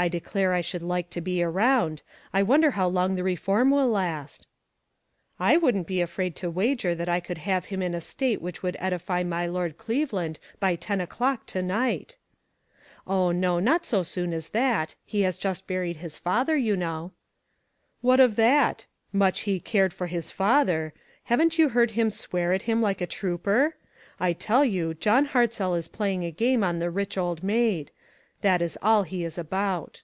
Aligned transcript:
I 0.00 0.06
declare 0.06 0.52
I 0.54 0.60
should 0.60 0.84
like 0.84 1.10
to 1.10 1.20
be 1.20 1.42
around; 1.42 2.02
I 2.32 2.40
wonder 2.44 2.70
how 2.70 2.86
long 2.86 3.16
the 3.16 3.24
reform 3.24 3.72
will 3.72 3.88
last?" 3.88 4.46
"I 5.40 5.56
wouldn't 5.56 5.88
be 5.88 6.00
afraid 6.00 6.36
to 6.36 6.48
wager 6.48 6.94
that 6.94 7.08
I 7.08 7.18
could 7.18 7.38
have 7.38 7.64
him 7.64 7.82
in 7.82 7.94
a 7.96 8.00
state 8.00 8.40
which 8.40 8.62
would 8.62 8.76
edify 8.78 9.24
my 9.24 9.46
lord 9.48 9.76
Cleveland 9.76 10.38
by 10.60 10.76
ten 10.76 11.00
o'clock 11.00 11.46
to 11.46 11.62
night"" 11.62 12.16
Oh, 13.08 13.32
no, 13.32 13.58
not 13.58 13.84
so 13.84 14.04
soon 14.04 14.32
as 14.32 14.50
that. 14.50 14.94
He 15.04 15.22
has 15.22 15.36
just 15.36 15.66
buried 15.66 15.96
his 15.96 16.16
father, 16.16 16.56
you 16.56 16.76
know."" 16.76 17.10
What 18.00 18.20
of 18.20 18.36
that? 18.36 18.86
Much 19.12 19.40
he 19.40 19.58
cared 19.58 19.92
for 19.92 20.06
his 20.06 20.30
father! 20.30 20.94
Haven't 21.24 21.58
you 21.58 21.70
heard 21.70 21.90
him 21.90 22.10
swear 22.10 22.52
at 22.52 22.62
him 22.70 22.80
like 22.80 23.00
a 23.00 23.06
trooper? 23.08 23.74
I 24.20 24.32
tell 24.32 24.64
you, 24.64 24.94
John 24.94 25.24
Hart 25.24 25.54
zell 25.54 25.74
is 25.74 25.88
playing 25.88 26.24
a 26.24 26.30
game 26.30 26.62
on 26.62 26.78
the 26.78 26.88
rich 26.88 27.18
old 27.18 27.42
maid; 27.42 27.90
that 28.40 28.62
is 28.62 28.78
all 28.80 29.02
he 29.02 29.24
is 29.24 29.36
about." 29.36 30.00